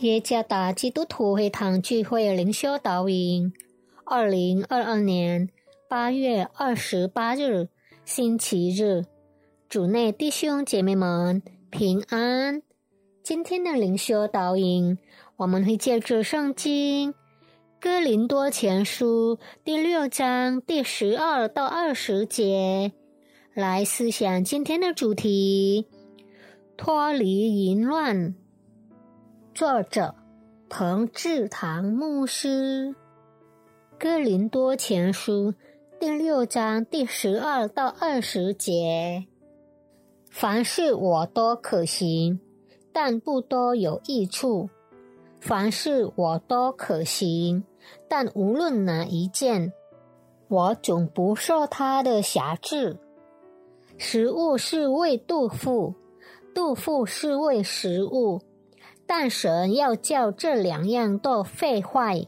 [0.00, 3.50] 耶加达基督徒会堂聚会灵修导引，
[4.04, 5.48] 二零二二年
[5.88, 7.68] 八月二十八日，
[8.04, 9.06] 星期日，
[9.70, 12.60] 主内弟兄姐妹们平安。
[13.22, 14.98] 今天的灵修导引，
[15.36, 17.14] 我们会借着圣经
[17.80, 22.92] 哥林多前书第六章第十二到二十节
[23.54, 25.86] 来思想今天的主题：
[26.76, 28.34] 脱离淫乱。
[29.56, 30.14] 作者
[30.68, 32.88] 彭志堂牧师，
[33.98, 35.52] 《哥林多前书》
[35.98, 39.24] 第六章第十二到二十节：
[40.30, 42.38] 凡事我都可行，
[42.92, 44.68] 但不多有益处；
[45.40, 47.64] 凡事我都可行，
[48.10, 49.72] 但无论哪一件，
[50.48, 52.98] 我总不受他的辖制。
[53.96, 55.94] 食物是为杜甫，
[56.54, 58.42] 杜甫是为食物。
[59.06, 62.26] 但神要叫这两样都废坏。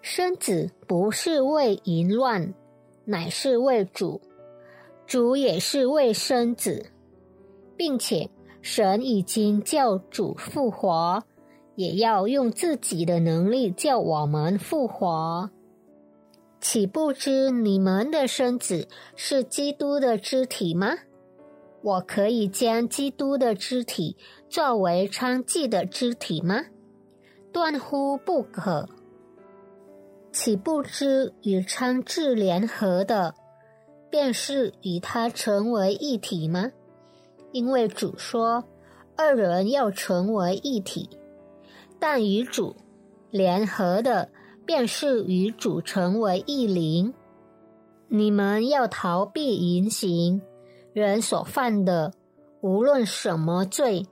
[0.00, 2.54] 生子不是为淫乱，
[3.04, 4.20] 乃是为主；
[5.06, 6.86] 主也是为生子，
[7.76, 8.28] 并且
[8.60, 11.22] 神已经叫主复活，
[11.76, 15.50] 也要用自己的能力叫我们复活。
[16.60, 20.94] 岂不知你们的身子是基督的肢体吗？
[21.82, 24.16] 我可以将基督的肢体
[24.48, 26.64] 作为娼妓的肢体吗？
[27.52, 28.88] 断乎不可。
[30.30, 33.34] 岂不知与娼妓联合的，
[34.08, 36.70] 便是与他成为一体吗？
[37.50, 38.64] 因为主说，
[39.16, 41.10] 二人要成为一体。
[41.98, 42.76] 但与主
[43.30, 44.30] 联合的，
[44.64, 47.12] 便是与主成为一灵。
[48.08, 50.40] 你们要逃避淫行。
[50.92, 52.12] 人所犯的
[52.60, 54.06] 无论什么罪，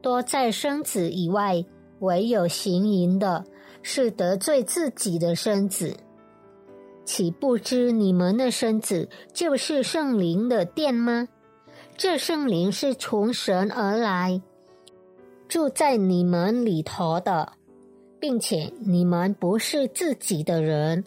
[0.00, 1.64] 多在生子以外；
[2.00, 3.44] 唯有行淫的，
[3.82, 5.96] 是得罪自己的生子。
[7.04, 11.28] 岂不知你们的身子就是圣灵的殿吗？
[11.96, 14.40] 这圣灵是从神而来，
[15.48, 17.52] 住在你们里头的，
[18.20, 21.04] 并且你们不是自己的人，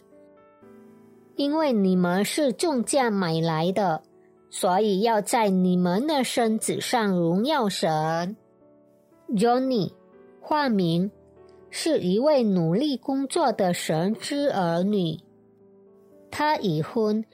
[1.34, 4.02] 因为你们是重价买来的。
[4.48, 8.36] 所以要在你们的身子上荣耀神。
[9.30, 9.92] Johnny，
[10.40, 11.10] 化名，
[11.68, 15.18] 是一位努力工作的神之儿女。
[16.30, 17.24] 他已婚，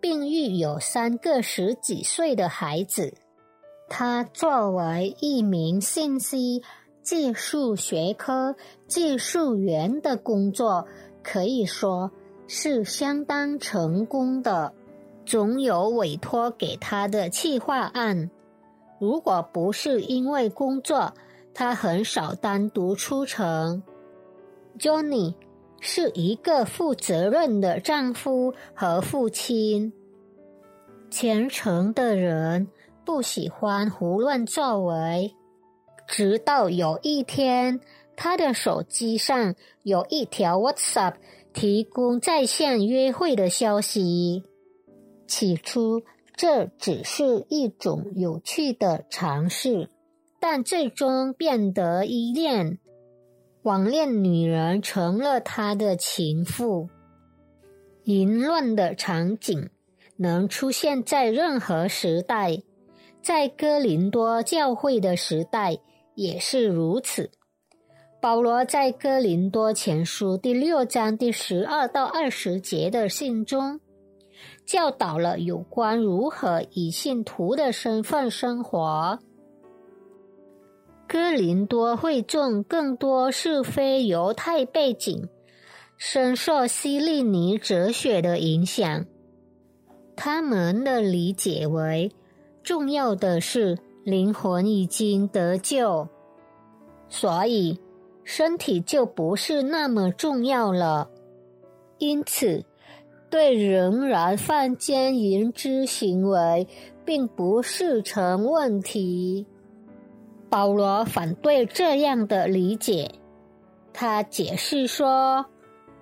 [0.00, 3.14] 并育有三个十几岁的孩子。
[3.88, 6.62] 他作为一名信息
[7.02, 8.56] 技术学科
[8.86, 10.86] 技术员的工作，
[11.22, 12.10] 可以说
[12.46, 14.72] 是相当成功的。
[15.32, 18.30] 总有委托给他的企划案，
[18.98, 21.14] 如果不是因为工作，
[21.54, 23.82] 他很少单独出城。
[24.78, 25.32] Johnny
[25.80, 29.94] 是一个负责任的丈夫和父亲，
[31.08, 32.68] 虔诚的人，
[33.02, 35.34] 不喜欢胡乱作为。
[36.06, 37.80] 直到有一天，
[38.16, 41.14] 他的手机上有一条 WhatsApp
[41.54, 44.44] 提供在线约会的消息。
[45.34, 46.02] 起初，
[46.36, 49.88] 这只是一种有趣的尝试，
[50.38, 52.78] 但最终变得依恋。
[53.62, 56.90] 网恋女人成了他的情妇。
[58.04, 59.70] 淫乱的场景
[60.18, 62.58] 能出现在任何时代，
[63.22, 65.78] 在哥林多教会的时代
[66.14, 67.30] 也是如此。
[68.20, 73.80] 保罗在哥林多前书第六章第十二到二十节的信中。
[74.64, 79.18] 教导了有关如何以信徒的身份生活。
[81.06, 85.28] 哥林多会众更多是非犹太背景，
[85.98, 89.04] 深受希利尼哲学的影响。
[90.16, 92.10] 他们的理解为，
[92.62, 96.08] 重要的是灵魂已经得救，
[97.08, 97.78] 所以
[98.24, 101.10] 身体就不是那么重要了。
[101.98, 102.64] 因此。
[103.32, 106.68] 对仍然犯奸淫之行为，
[107.02, 109.46] 并不是成问题。
[110.50, 113.10] 保罗反对这样的理解，
[113.90, 115.46] 他解释说：“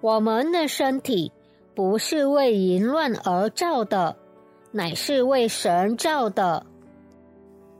[0.02, 1.30] 我们的身体
[1.72, 4.16] 不是为淫乱而造的，
[4.72, 6.66] 乃是为神造的。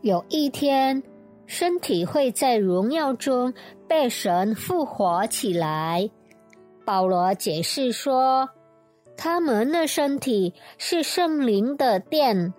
[0.03, 1.03] 有一天，
[1.47, 3.53] 身体会在荣耀中
[3.89, 6.09] 被神复活起来。”
[6.87, 8.49] 保罗解释说。
[9.23, 12.55] 他们的身体是圣灵的殿，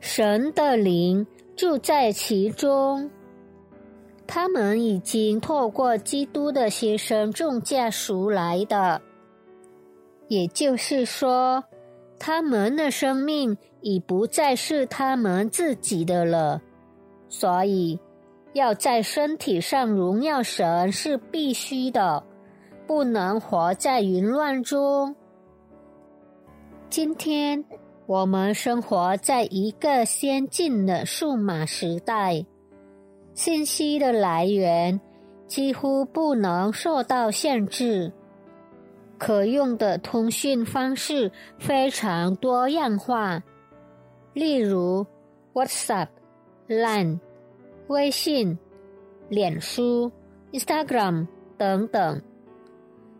[0.00, 1.24] 神的灵
[1.54, 3.08] 住在其中。
[4.26, 9.00] 他们已经透过基督的牺牲重价赎来的。
[10.26, 11.62] 也就是说，
[12.18, 16.60] 他们的生命已不再是他们自己的了。
[17.28, 17.96] 所以，
[18.54, 22.24] 要在身体上荣耀神是必须的，
[22.88, 25.14] 不能活在淫乱中。
[26.96, 27.62] 今天。
[28.06, 32.46] 我们生活在一个先进的数码时代，
[33.34, 34.98] 信息的来源
[35.46, 38.10] 几乎不能受到限制，
[39.18, 43.42] 可用的通讯方式非常多样化，
[44.32, 45.04] 例如
[45.52, 46.08] WhatsApp、
[46.66, 47.18] Line、
[47.88, 48.58] 微信、
[49.28, 50.10] 脸书、
[50.52, 51.26] Instagram
[51.58, 52.22] 等等。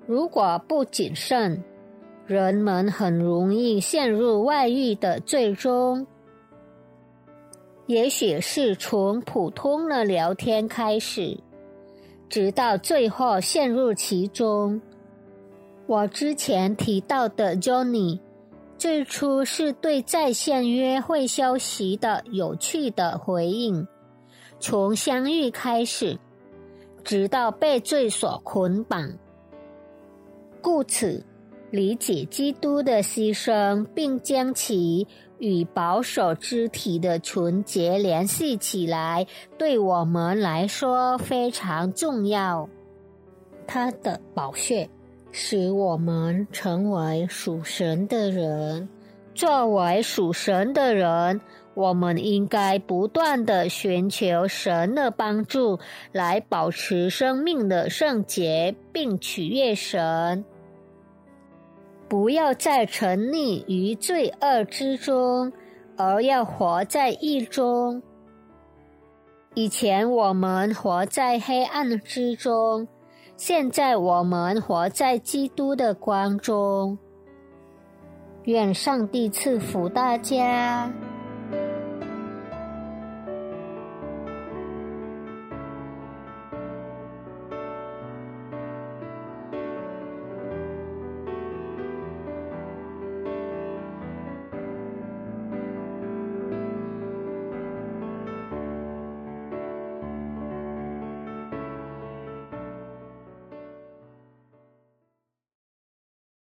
[0.06, 1.62] 如果不谨慎，
[2.26, 6.05] 人们很容易陷入外遇的最终，
[7.87, 11.38] 也许是从普通的聊天开始，
[12.28, 14.81] 直到最后陷入其中。
[15.87, 18.19] 我之前提到的 Johnny，
[18.76, 23.87] 最初是对在线约会消息的有趣的回应，
[24.58, 26.19] 从相遇开始，
[27.05, 29.12] 直到被罪所捆绑，
[30.61, 31.25] 故此。
[31.70, 35.06] 理解基督的牺牲，并将其
[35.38, 39.26] 与保守肢体的纯洁联系起来，
[39.58, 42.68] 对我们来说非常重要。
[43.66, 44.88] 他的宝血
[45.32, 48.88] 使我们成为属神的人。
[49.34, 51.40] 作为属神的人，
[51.74, 55.78] 我们应该不断的寻求神的帮助，
[56.12, 60.42] 来保持生命的圣洁，并取悦神。
[62.08, 65.52] 不要再沉溺于罪恶之中，
[65.96, 68.02] 而要活在义中。
[69.54, 72.86] 以前我们活在黑暗之中，
[73.36, 76.96] 现在我们活在基督的光中。
[78.44, 80.92] 愿上帝赐福大家。